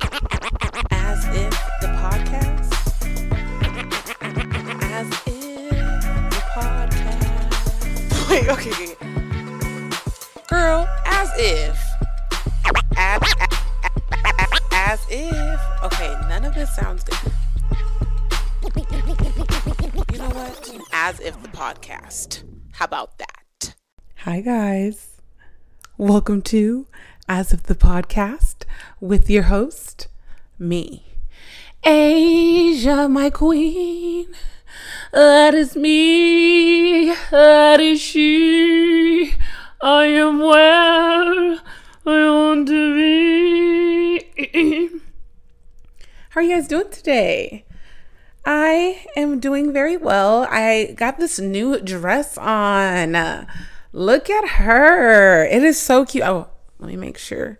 [0.00, 2.72] As if the podcast.
[4.82, 5.70] As if
[6.30, 8.30] the podcast.
[8.30, 8.94] Wait, okay.
[10.48, 11.78] Girl, as if.
[12.96, 13.20] As,
[14.72, 15.60] as if.
[15.84, 17.18] Okay, none of this sounds good.
[20.12, 20.76] You know what?
[20.92, 22.44] As if the podcast.
[22.72, 23.74] How about that?
[24.18, 25.20] Hi, guys.
[25.96, 26.86] Welcome to
[27.28, 28.57] As If the Podcast
[29.00, 30.08] with your host,
[30.58, 31.04] me,
[31.84, 34.26] Asia, my queen.
[35.12, 37.14] That is me.
[37.30, 39.34] That is she.
[39.80, 41.60] I am where
[42.06, 44.88] I want to be.
[46.30, 47.64] How are you guys doing today?
[48.44, 50.46] I am doing very well.
[50.50, 53.46] I got this new dress on.
[53.92, 55.44] Look at her.
[55.44, 56.24] It is so cute.
[56.24, 56.48] Oh,
[56.78, 57.58] let me make sure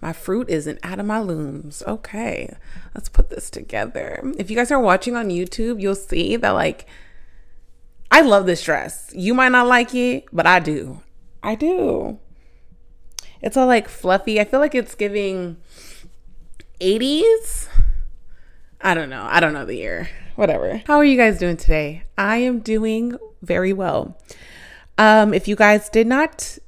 [0.00, 1.82] my fruit isn't out of my looms.
[1.86, 2.54] Okay,
[2.94, 4.22] let's put this together.
[4.38, 6.86] If you guys are watching on YouTube, you'll see that, like,
[8.10, 9.12] I love this dress.
[9.14, 11.02] You might not like it, but I do.
[11.42, 12.18] I do.
[13.40, 14.40] It's all like fluffy.
[14.40, 15.56] I feel like it's giving
[16.80, 17.68] 80s.
[18.80, 19.26] I don't know.
[19.28, 20.08] I don't know the year.
[20.36, 20.82] Whatever.
[20.86, 22.04] How are you guys doing today?
[22.16, 24.16] I am doing very well.
[24.96, 26.58] Um, if you guys did not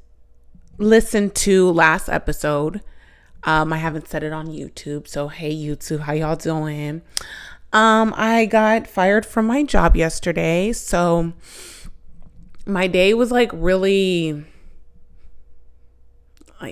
[0.79, 2.81] listen to last episode,
[3.45, 5.09] um, I haven't said it on YouTube.
[5.09, 7.03] So hey YouTube, how y'all doing?
[7.73, 10.73] Um, I got fired from my job yesterday.
[10.73, 11.33] So
[12.67, 14.45] my day was like really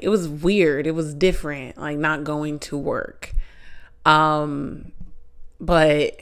[0.02, 0.86] it was weird.
[0.86, 3.32] It was different, like not going to work.
[4.04, 4.92] Um
[5.60, 6.20] but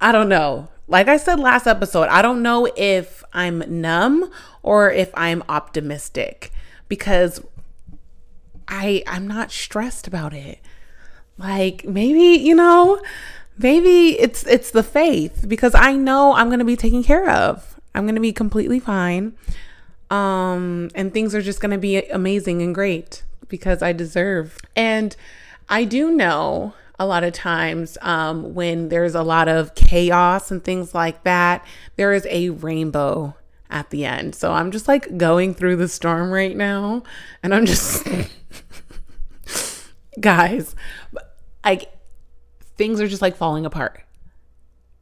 [0.00, 0.68] I don't know.
[0.88, 4.30] Like I said last episode, I don't know if I'm numb
[4.62, 6.52] or if I'm optimistic
[6.88, 7.40] because
[8.72, 10.58] I I'm not stressed about it.
[11.38, 13.00] Like maybe, you know,
[13.58, 17.78] maybe it's it's the faith because I know I'm going to be taken care of.
[17.94, 19.34] I'm going to be completely fine.
[20.10, 24.58] Um and things are just going to be amazing and great because I deserve.
[24.74, 25.14] And
[25.68, 30.62] I do know a lot of times um, when there's a lot of chaos and
[30.62, 31.64] things like that,
[31.96, 33.34] there is a rainbow
[33.70, 34.34] at the end.
[34.34, 37.02] So I'm just like going through the storm right now,
[37.42, 38.06] and I'm just,
[40.20, 40.74] guys,
[41.64, 41.90] like
[42.76, 44.02] things are just like falling apart.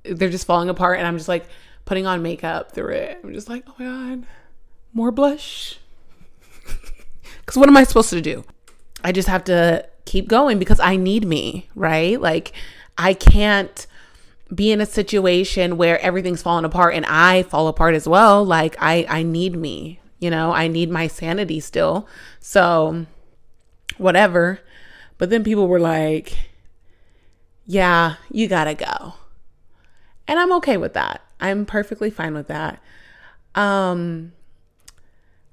[0.05, 1.47] They're just falling apart, and I'm just like
[1.85, 3.21] putting on makeup through it.
[3.23, 4.27] I'm just like, oh my God,
[4.93, 5.79] more blush.
[7.41, 8.45] Because what am I supposed to do?
[9.03, 12.21] I just have to keep going because I need me, right?
[12.21, 12.53] Like
[12.97, 13.89] I can't
[14.55, 18.45] be in a situation where everything's falling apart and I fall apart as well.
[18.45, 22.07] Like I I need me, you know, I need my sanity still.
[22.39, 23.07] So
[23.99, 24.61] whatever.
[25.21, 26.35] But then people were like,
[27.67, 29.15] "Yeah, you got to go."
[30.27, 31.21] And I'm okay with that.
[31.39, 32.83] I'm perfectly fine with that.
[33.55, 34.33] Um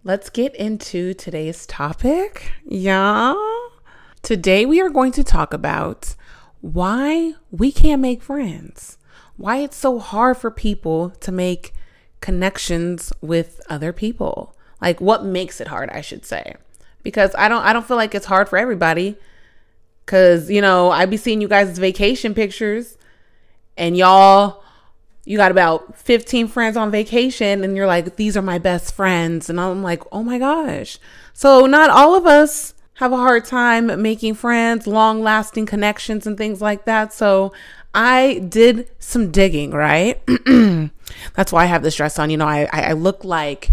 [0.05, 2.53] let's get into today's topic.
[2.63, 3.35] Yeah.
[4.21, 6.15] Today, we are going to talk about
[6.61, 8.97] why we can't make friends,
[9.35, 11.73] why it's so hard for people to make
[12.21, 14.55] connections with other people.
[14.81, 16.55] Like what makes it hard, I should say.
[17.03, 19.17] Because I don't I don't feel like it's hard for everybody.
[20.07, 22.97] Cause, you know, I be seeing you guys' vacation pictures
[23.77, 24.63] and y'all
[25.27, 29.49] you got about 15 friends on vacation and you're like, these are my best friends.
[29.49, 30.99] And I'm like, oh my gosh.
[31.33, 36.37] So not all of us have a hard time making friends, long lasting connections, and
[36.37, 37.11] things like that.
[37.11, 37.51] So
[37.93, 40.21] I did some digging, right?
[41.35, 42.29] That's why I have this dress on.
[42.29, 43.71] You know, I, I look like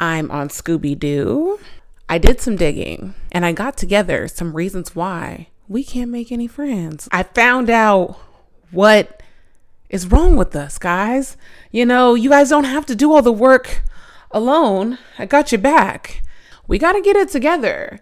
[0.00, 1.60] I'm on Scooby Doo.
[2.08, 6.46] I did some digging and I got together some reasons why we can't make any
[6.46, 7.08] friends.
[7.12, 8.18] I found out
[8.70, 9.22] what
[9.88, 11.36] is wrong with us, guys.
[11.70, 13.82] You know, you guys don't have to do all the work
[14.30, 14.98] alone.
[15.18, 16.22] I got your back.
[16.66, 18.00] We got to get it together.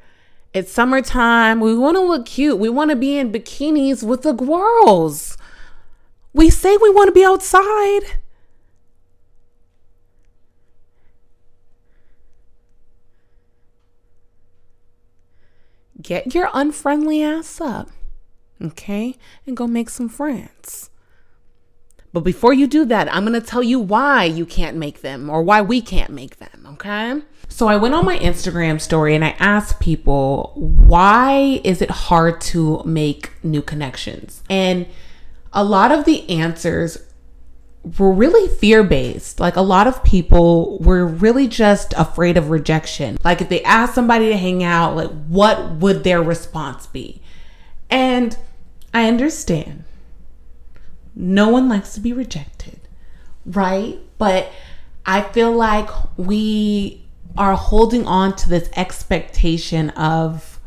[0.53, 1.61] It's summertime.
[1.61, 2.59] We want to look cute.
[2.59, 5.37] We want to be in bikinis with the girls.
[6.33, 8.19] We say we want to be outside.
[16.05, 17.89] Get your unfriendly ass up,
[18.63, 19.17] okay?
[19.47, 20.91] And go make some friends.
[22.13, 25.43] But before you do that, I'm to tell you why you can't make them or
[25.43, 27.23] why we can't make them, okay?
[27.49, 32.41] So I went on my Instagram story and I asked people, why is it hard
[32.43, 34.43] to make new connections?
[34.51, 34.87] And
[35.55, 36.99] a lot of the answers
[37.99, 39.41] were really fear based.
[39.41, 43.19] Like a lot of people were really just afraid of rejection.
[43.23, 47.21] Like if they asked somebody to hang out, like what would their response be?
[47.91, 48.37] And
[48.93, 49.85] I understand.
[51.15, 52.81] No one likes to be rejected,
[53.47, 53.99] right?
[54.19, 54.51] But
[55.07, 57.05] I feel like we
[57.37, 60.59] are holding on to this expectation of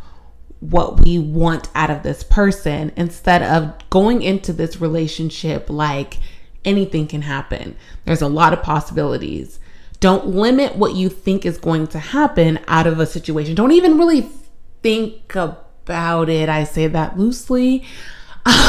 [0.60, 6.18] what we want out of this person instead of going into this relationship like
[6.66, 7.76] anything can happen.
[8.06, 9.60] There's a lot of possibilities.
[10.00, 13.56] Don't limit what you think is going to happen out of a situation.
[13.56, 14.30] Don't even really
[14.84, 16.50] think about it.
[16.50, 17.86] I say that loosely.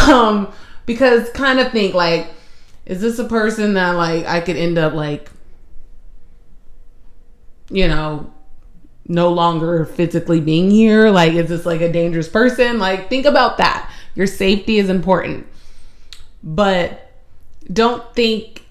[0.08, 0.52] Um,
[0.86, 2.32] because kind of think like,
[2.84, 5.30] is this a person that like I could end up like,
[7.70, 8.32] you know,
[9.06, 11.10] no longer physically being here?
[11.10, 12.78] Like, is this like a dangerous person?
[12.78, 13.88] Like, think about that.
[14.14, 15.46] Your safety is important.
[16.42, 17.07] But
[17.72, 18.64] don't think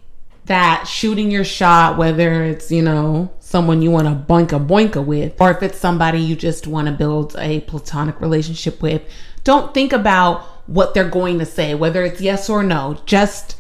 [0.46, 5.40] that shooting your shot, whether it's, you know, someone you want to boinka boinka with,
[5.40, 9.02] or if it's somebody you just want to build a platonic relationship with,
[9.44, 12.98] don't think about what they're going to say, whether it's yes or no.
[13.06, 13.58] Just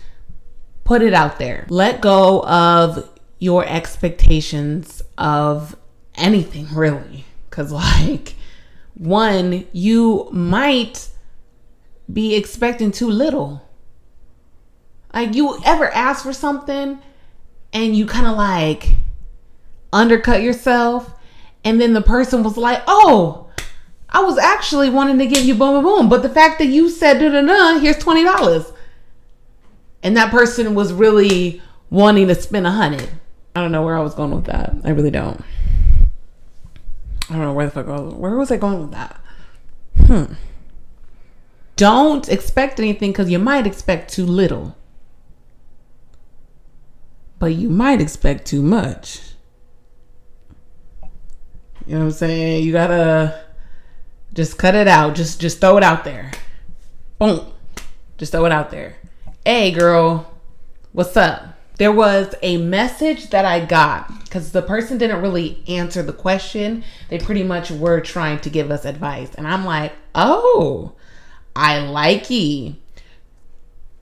[0.83, 1.65] put it out there.
[1.69, 3.09] Let go of
[3.39, 5.75] your expectations of
[6.15, 7.25] anything, really.
[7.49, 8.35] Because, like,
[8.93, 11.09] one, you might
[12.11, 13.66] be expecting too little.
[15.13, 16.99] Like, you ever ask for something
[17.73, 18.95] and you kind of like
[19.91, 21.13] undercut yourself,
[21.63, 23.49] and then the person was like, oh,
[24.09, 26.09] I was actually wanting to give you boom, boom, boom.
[26.09, 28.73] But the fact that you said, da, da, da, here's $20.
[30.03, 33.09] And that person was really wanting to spend a hundred.
[33.55, 34.73] I don't know where I was going with that.
[34.83, 35.43] I really don't.
[37.29, 38.13] I don't know where the fuck I was.
[38.13, 39.19] Where was I going with that?
[40.05, 40.33] Hmm.
[41.75, 44.75] Don't expect anything because you might expect too little.
[47.39, 49.21] But you might expect too much.
[51.85, 52.63] You know what I'm saying?
[52.63, 53.45] You gotta
[54.33, 55.15] just cut it out.
[55.15, 56.31] Just just throw it out there.
[57.19, 57.45] Boom.
[58.17, 58.97] Just throw it out there.
[59.45, 60.33] Hey girl,
[60.91, 61.57] what's up?
[61.77, 66.83] There was a message that I got because the person didn't really answer the question.
[67.09, 69.33] They pretty much were trying to give us advice.
[69.35, 70.93] And I'm like, oh,
[71.55, 72.81] I like ye.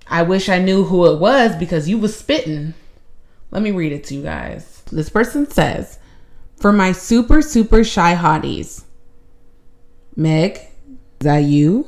[0.07, 2.73] I wish I knew who it was because you was spitting.
[3.55, 4.83] Let me read it to you guys.
[4.91, 5.97] This person says,
[6.57, 8.83] For my super, super shy hotties,
[10.13, 11.87] Meg, is that you?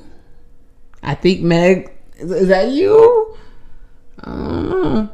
[1.04, 3.38] I think Meg, is, that you?
[4.24, 5.10] I.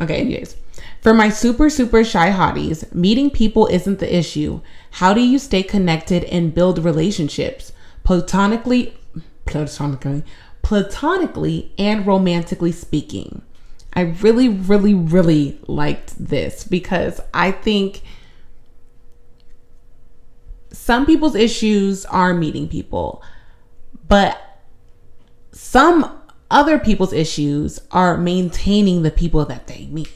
[0.00, 0.56] Okay, anyways.
[1.02, 4.62] For my super, super shy hotties, meeting people isn't the issue.
[4.92, 7.70] How do you stay connected and build relationships?
[8.02, 8.96] Platonically,
[9.44, 10.24] platonically,
[10.62, 13.42] platonically and romantically speaking.
[13.94, 18.02] I really, really, really liked this because I think
[20.72, 23.22] some people's issues are meeting people,
[24.08, 24.40] but
[25.52, 26.18] some
[26.50, 30.12] other people's issues are maintaining the people that they meet.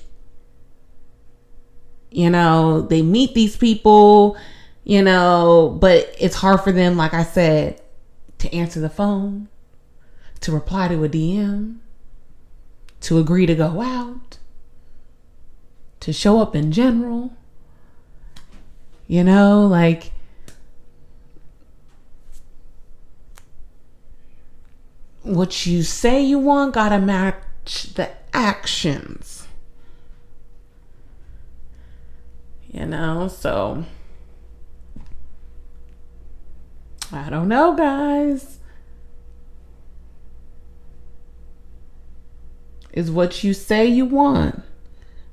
[2.11, 4.39] You know, they meet these people,
[4.85, 7.83] you know, but it's hard for them, like I said,
[8.39, 9.49] to answer the phone,
[10.41, 11.77] to reply to a DM,
[13.07, 14.39] to agree to go out,
[16.01, 17.31] to show up in general.
[19.07, 20.11] You know, like
[25.23, 29.47] what you say you want gotta match the actions.
[32.73, 33.85] You know, so
[37.13, 38.56] I don't know, guys.
[42.93, 44.63] Is what you say you want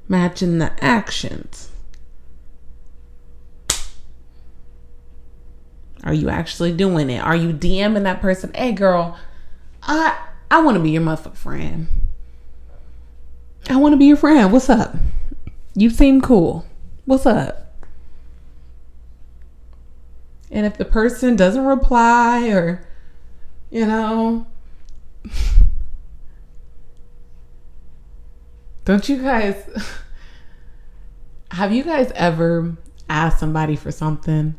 [0.07, 1.69] matching the actions?
[6.03, 7.24] Are you actually doing it?
[7.24, 8.51] Are you DMing that person?
[8.53, 9.17] Hey, girl,
[9.81, 10.17] I
[10.51, 11.88] I want to be your motherfucking friend.
[13.69, 14.51] I want to be your friend.
[14.51, 14.95] What's up?
[15.74, 16.65] You seem cool.
[17.05, 17.74] What's up?
[20.51, 22.86] And if the person doesn't reply or,
[23.72, 24.45] you know,
[28.85, 29.55] don't you guys,
[31.51, 32.75] have you guys ever
[33.09, 34.55] asked somebody for something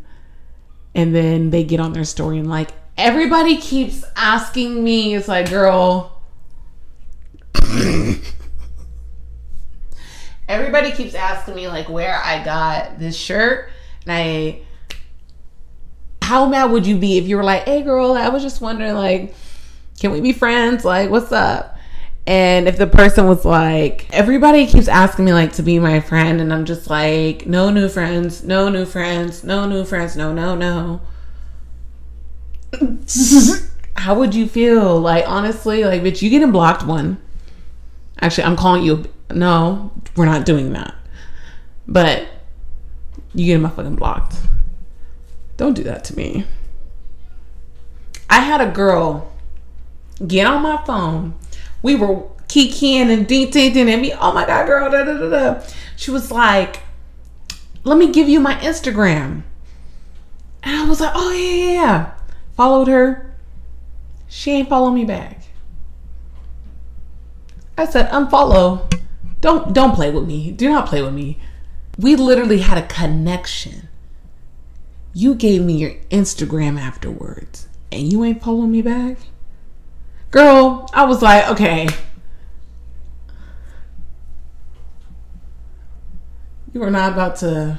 [0.95, 5.51] and then they get on their story and like, everybody keeps asking me, it's like,
[5.51, 6.23] girl.
[10.49, 13.71] everybody keeps asking me like where I got this shirt.
[14.07, 14.61] And I
[16.25, 18.95] how mad would you be if you were like, hey girl, I was just wondering,
[18.95, 19.35] like,
[20.01, 20.85] can we be friends?
[20.85, 21.74] Like, what's up?
[22.27, 26.41] And if the person was like, everybody keeps asking me like to be my friend,
[26.41, 30.55] and I'm just like, no new friends, no new friends, no new friends, no, no,
[30.55, 31.01] no.
[33.97, 35.01] how would you feel?
[35.01, 37.19] Like honestly, like bitch, you getting blocked one.
[38.21, 39.05] Actually, I'm calling you.
[39.31, 40.95] No, we're not doing that.
[41.87, 42.27] But
[43.35, 44.37] you getting my fucking blocked.
[45.57, 46.45] Don't do that to me.
[48.31, 49.33] I had a girl
[50.27, 51.35] get on my phone.
[51.85, 54.15] We were kikiing and ding ding ding and me.
[54.19, 54.91] Oh my god, girl!
[54.91, 55.63] Da, da, da, da.
[55.97, 56.81] She was like,
[57.85, 59.43] "Let me give you my Instagram."
[60.63, 62.13] And I was like, "Oh yeah, yeah, yeah."
[62.57, 63.37] Followed her.
[64.29, 65.43] She ain't follow me back.
[67.77, 68.91] I said, "Unfollow.
[69.43, 70.53] Don't don't play with me.
[70.53, 71.39] Do not play with me."
[71.99, 73.89] We literally had a connection.
[75.13, 79.19] You gave me your Instagram afterwards, and you ain't following me back.
[80.35, 81.87] Girl, I was like, okay.
[86.73, 87.79] You are not about to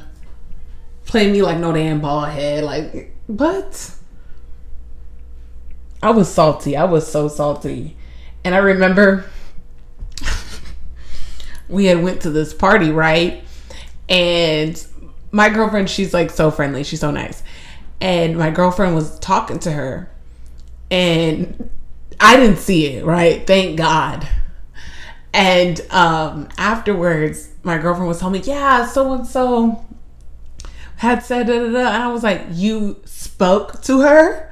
[1.03, 2.63] play me like no damn ball head.
[2.63, 3.91] Like, but
[6.01, 6.77] I was salty.
[6.77, 7.97] I was so salty.
[8.45, 9.25] And I remember
[11.67, 13.43] we had went to this party, right?
[14.07, 14.81] And
[15.29, 16.85] my girlfriend, she's like so friendly.
[16.85, 17.43] She's so nice.
[17.99, 20.09] And my girlfriend was talking to her.
[20.89, 21.69] And
[22.25, 23.45] I didn't see it, right?
[23.45, 24.27] Thank God.
[25.31, 29.85] And um, afterwards, my girlfriend was telling me, yeah, so and so
[30.95, 31.77] had said da, da, da.
[31.77, 34.51] And I was like, you spoke to her?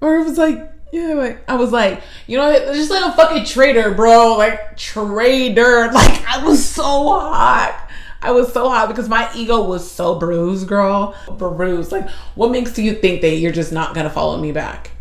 [0.00, 3.46] Or it was like, yeah, like I was like, you know, just like a fucking
[3.46, 4.36] traitor, bro.
[4.36, 5.90] Like traitor.
[5.92, 7.90] Like I was so hot.
[8.20, 11.16] I was so hot because my ego was so bruised, girl.
[11.36, 11.90] Bruised.
[11.90, 14.91] Like, what makes you think that you're just not gonna follow me back?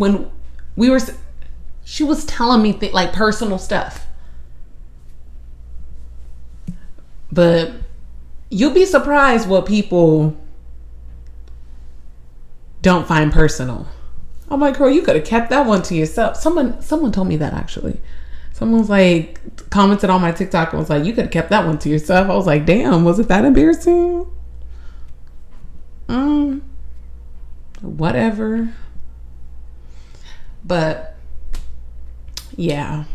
[0.00, 0.30] When
[0.76, 0.98] we were
[1.84, 4.06] she was telling me th- like personal stuff.
[7.30, 7.72] But
[8.48, 10.38] you'll be surprised what people
[12.80, 13.86] don't find personal.
[14.48, 16.38] I'm like girl you could have kept that one to yourself.
[16.38, 18.00] Someone someone told me that actually.
[18.54, 19.38] Someone was like
[19.68, 22.30] commented on my tiktok and was like you could have kept that one to yourself.
[22.30, 24.26] I was like damn was it that embarrassing?
[26.08, 26.62] Um
[27.82, 28.72] whatever
[30.70, 31.16] but
[32.54, 33.06] yeah.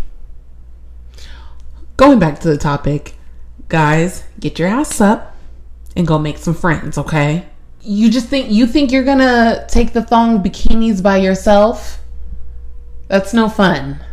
[1.96, 3.16] Going back to the topic,
[3.70, 5.38] guys, get your ass up
[5.96, 7.46] and go make some friends, okay?
[7.80, 12.00] You just think you think you're gonna take the thong bikinis by yourself?
[13.08, 14.04] That's no fun.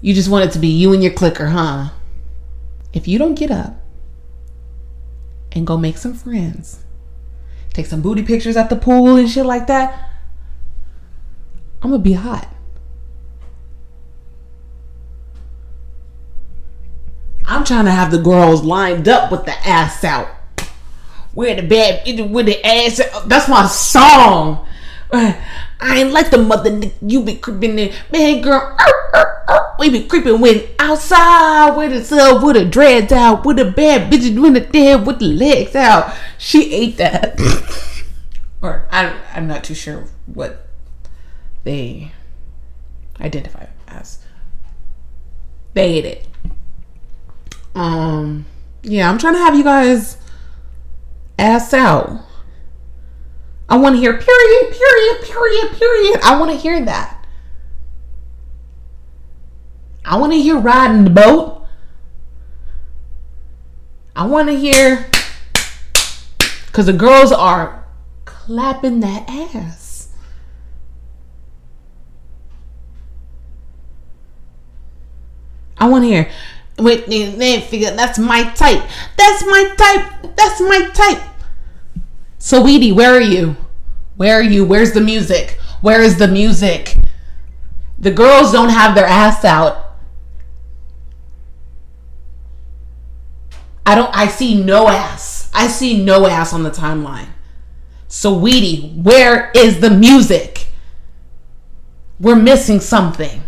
[0.00, 1.88] You just want it to be you and your clicker, huh?
[2.92, 3.74] If you don't get up
[5.50, 6.84] and go make some friends,
[7.72, 10.13] take some booty pictures at the pool and shit like that,
[11.84, 12.48] I'm gonna be hot.
[17.44, 20.28] I'm trying to have the girls lined up with the ass out.
[21.34, 23.28] Where the bad with the ass out.
[23.28, 24.66] That's my song.
[25.12, 25.36] I
[25.82, 27.92] ain't like the mother you be creeping in.
[28.10, 28.78] Man, girl,
[29.78, 34.10] we be creeping when outside with the sub with the dreads out, with the bad
[34.10, 36.14] bitches doing the dead with the legs out.
[36.38, 37.38] She ate that.
[38.62, 40.63] or I, I'm not too sure what
[41.64, 42.12] they
[43.20, 44.20] identify as.
[45.72, 46.28] They ate it.
[47.74, 48.46] Um,
[48.82, 50.18] yeah, I'm trying to have you guys
[51.38, 52.20] ass out.
[53.68, 56.20] I want to hear period, period, period, period.
[56.22, 57.26] I want to hear that.
[60.04, 61.66] I want to hear riding the boat.
[64.14, 65.06] I want to hear
[66.66, 67.84] because the girls are
[68.26, 69.83] clapping that ass.
[75.84, 76.30] I want to hear.
[76.78, 78.82] Wait, they figure that's my type.
[79.18, 80.34] That's my type.
[80.34, 81.22] That's my type.
[82.38, 83.56] Saweetie, where are you?
[84.16, 84.64] Where are you?
[84.64, 85.58] Where's the music?
[85.82, 86.96] Where is the music?
[87.98, 89.96] The girls don't have their ass out.
[93.84, 95.50] I don't I see no ass.
[95.52, 97.28] I see no ass on the timeline.
[98.08, 100.68] Saweetie, where is the music?
[102.18, 103.42] We're missing something.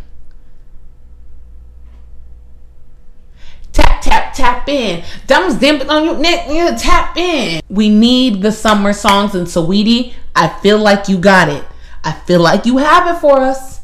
[4.37, 5.05] Tap, in.
[5.27, 7.63] Diamonds dimping on your neck, yeah, tap in.
[7.69, 11.65] We need the summer songs, and Saweetie, I feel like you got it.
[12.05, 13.81] I feel like you have it for us.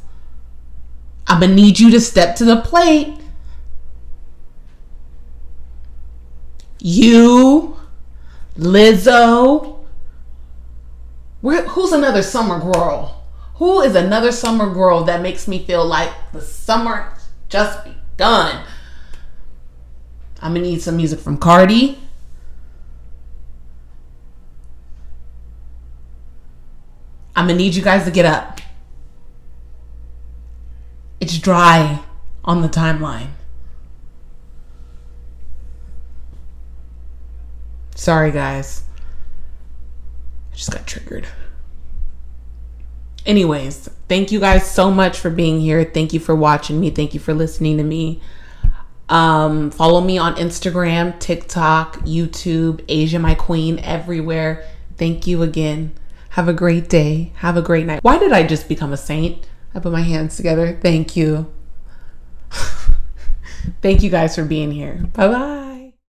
[1.26, 3.16] I'm gonna need you to step to the plate.
[6.80, 7.76] You,
[8.58, 9.84] Lizzo.
[11.42, 13.24] Who's another summer girl?
[13.54, 17.12] Who is another summer girl that makes me feel like the summer
[17.48, 18.64] just begun?
[20.42, 21.98] I'm gonna need some music from Cardi.
[27.36, 28.60] I'm gonna need you guys to get up.
[31.20, 32.00] It's dry
[32.44, 33.28] on the timeline.
[37.94, 38.82] Sorry, guys.
[40.52, 41.28] I just got triggered.
[43.24, 45.84] Anyways, thank you guys so much for being here.
[45.84, 46.90] Thank you for watching me.
[46.90, 48.20] Thank you for listening to me.
[49.08, 54.66] Um, follow me on Instagram, TikTok, YouTube, Asia My Queen, everywhere.
[54.96, 55.92] Thank you again.
[56.30, 57.32] Have a great day.
[57.36, 58.02] Have a great night.
[58.02, 59.46] Why did I just become a saint?
[59.74, 60.78] I put my hands together.
[60.80, 61.52] Thank you.
[63.82, 64.94] Thank you guys for being here.
[65.12, 65.71] Bye bye.